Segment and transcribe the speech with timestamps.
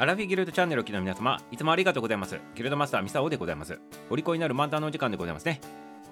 [0.00, 2.40] アラフィギルドチャンネルを機の皆様いつもありがとうございます。
[2.54, 3.78] ギルドマスターミサオでございます。
[4.08, 5.60] お利口になる漫談のお時間でございますね。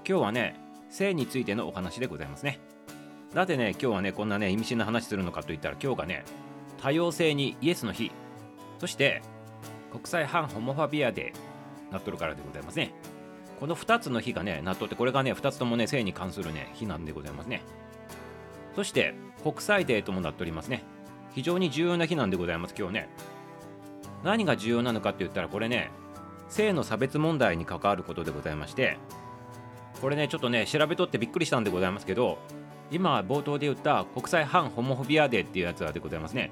[0.06, 2.60] 今日はね性についてのお話でございますね。
[3.32, 6.26] なぜね今日はねこんなね意味深な話するのかといったら今日がね
[6.76, 8.12] 多様性にイエスの日。
[8.78, 9.22] そして
[9.90, 12.92] 国際反ホモファビアデーなっとるからでございますね。
[13.58, 17.62] この2つの日がねなっとってこれがね2つともね性に関するね日なんでございますね。
[18.76, 20.82] そして国際デーともなっておりますね。
[21.34, 23.08] 非常に重要な日なんでございます今日ね。
[24.24, 25.90] 何が重要なのかって言ったらこれね
[26.48, 28.98] 性の差別問題に関わることでございまして
[30.00, 32.38] これねちょっとね調べとってびっくりしたんでございますけど
[32.90, 36.50] 今冒頭で言った国際反ホモフォビアデーっていうやつはでございますね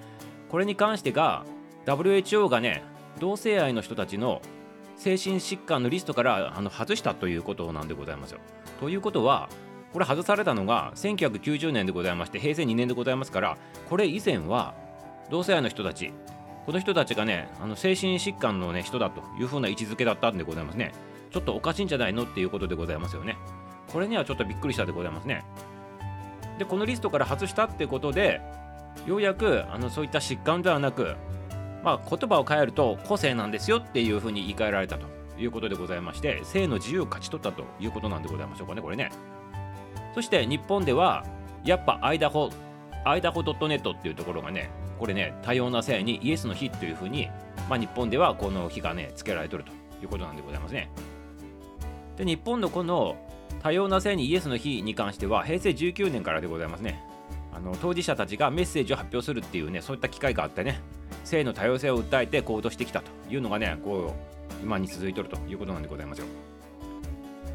[0.48, 1.44] これに関してが
[1.86, 2.82] WHO がね
[3.18, 4.42] 同性愛の人たちの
[4.96, 8.40] 精神疾患のリストからあの外したということなんでございますよ。
[8.80, 9.48] ということは
[9.92, 13.56] これ外されたのが1990年でございまして平成2年でございますから
[13.88, 14.74] これ以前は
[15.30, 16.12] 同性愛の人たち
[16.66, 20.92] この人たちがねあの精神疾患の、ね、人だというふうな位置づけだったんでございますね。
[21.30, 23.36] ちょっとおかしいんじゃないのっていうことでございますよね。
[23.88, 25.44] これにはちょっとびっくりしたでございますね。
[26.58, 28.40] でこのリストから外したってことで
[29.06, 31.16] ようやくあのそういった疾患ではなく
[31.86, 35.06] まあ、言葉を変えると個性なんですよっていうふうに言い換えられたと
[35.38, 39.12] いうことでございまして性の自由を勝ち取ったということなんでございましょうかねこれね。
[40.12, 41.24] そして日本では
[41.64, 42.50] やっぱアイダホ
[43.04, 44.68] アイダホ .net っていうところがね
[44.98, 47.28] これね多様な性にイエスの日というふうに、
[47.68, 50.90] まあ、日本ではこの日がね付けられとるということなんでございますね。
[52.16, 53.16] で日本のこの
[53.62, 57.02] 多様な性にイエスの日に関しては平成19年からでございますね。
[57.52, 60.80] あの当事者たちがメッセージを発表するっていうねそういった機会があってね
[61.24, 64.14] 性の多様性を訴えて行動してきたというのがねこ
[64.60, 66.26] う今に続いてるということなんでございますよ。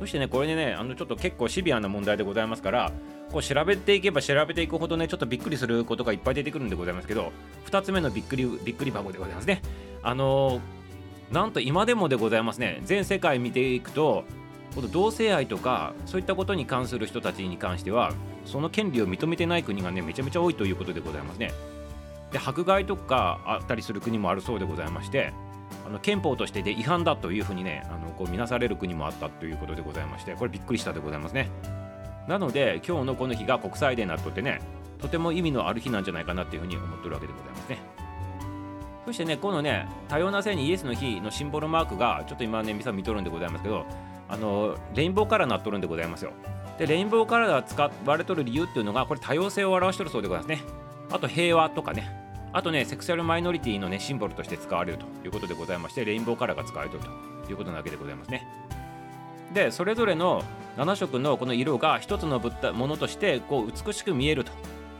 [0.02, 2.92] そしてねこれでねあのちょっと結構シビアな問題でございますから
[3.32, 7.32] こう調べていけば調べていくほどねちょっとびっくりすることがいっぱい出てくるんでございますけど
[7.68, 9.62] 2つ目のびっくりびっくり箱でございますね。
[10.02, 12.82] あのー、なんと今でもでございますね。
[12.84, 14.24] 全世界見ていくと
[14.74, 18.12] この同性愛とかそういったことに関する人たちに関しては
[18.46, 21.52] その権利を認めてない国がねめちゃめちゃ多いということでございますね。
[22.32, 25.32] で迫害とかあったりする国もあるそうでございまして
[25.86, 31.50] あの憲法としてで違反だというふうにねあのこう見なされる国もあったということでございましてこれびっくりしたでございますね。
[32.28, 34.62] なので今日のこの日が国際デーになっとってね
[35.00, 37.78] とても意味のある日なんじゃないかなっていうふうに思ってるわけでございますね。
[39.06, 43.86] そしてねこのね多様な性にイエスの日のシンボルマークがちょっと今ね皆さん見とるんでございますけど
[44.30, 46.32] あのレインボーカラーになっとるんでございますよ。
[46.78, 50.64] でレインボーカラーが使われとる理由っていうのがこれ多様性を表してるそうでございますね。
[51.12, 52.21] あと平和とかね。
[52.54, 57.06] あとね、セクシャルマイノリティのね、シンボルとして使われるということでございまして、レインボーカラーが使われている
[57.46, 58.46] ということなわけでございますね。
[59.54, 60.44] で、それぞれの
[60.78, 64.52] 7色のこの色が一つの物体ものとしてこう美しく見えると、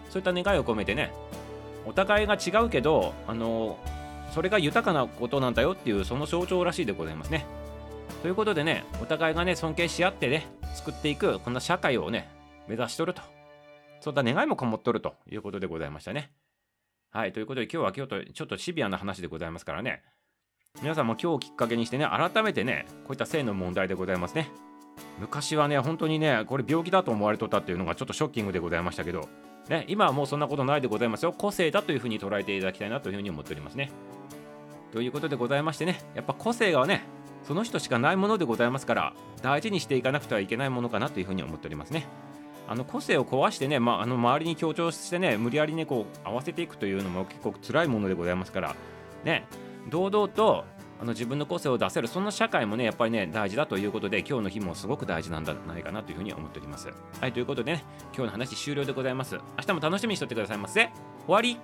[0.10, 1.12] そういった願いを込めてね、
[1.86, 3.78] お互いが違うけど、あの
[4.34, 7.46] それが豊かなことなんだよっていうその象徴らしいでございますね。
[8.22, 12.30] ということでね、お互いがね、尊敬し合ってね、作っていくこんな社会をね、
[12.68, 13.22] 目指しとると。
[14.00, 16.32] そういった願いもこもっとるということでございましたね。
[17.14, 20.02] はい、ということで今日は今日とちょっとシビアな話でございますからね。
[20.82, 24.50] 皆さんも今日をきっかけにしてね、改めてね、こういった性の問題でございますね。
[25.20, 29.28] 昔はね、本当にね、これ病気だと思われとったっていうのがちょっとショッキングでございましたけど、
[29.68, 31.34] ね、今はもうそんなことないでございますよ。
[31.34, 33.92] 個性だというふうに捉えていただきたいなというふうに思っておりますね。
[34.94, 37.04] ということでございましてね、やっぱ個性がね、
[37.44, 42.08] その人しかないものでございますから、大事にしていかなくてはいけないものかなというふうに思っておりますね。
[42.72, 48.76] あの個性を壊してね、まあ、あの周りに強調してね無理やりねこう合わせていくというのも結構辛いものでございますから
[49.26, 49.46] ね
[49.90, 50.64] 堂々と
[51.02, 56.88] あの自分の個性を出せるそんな社会もねやっぱりね大事だということで今日の日もすごく大事なんじゃないかなというふうに思っております。
[57.20, 57.84] はいということでね
[58.16, 59.36] 今日の話終了でございます。
[59.36, 60.92] 明日も楽しみにしとってくださいませ。
[61.26, 61.58] 終わり。